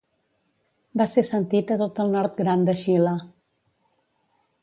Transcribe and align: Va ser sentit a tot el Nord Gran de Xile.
Va 1.01 1.05
ser 1.11 1.23
sentit 1.27 1.73
a 1.75 1.77
tot 1.83 2.01
el 2.05 2.09
Nord 2.17 2.35
Gran 2.41 2.65
de 2.69 2.77
Xile. 2.79 3.15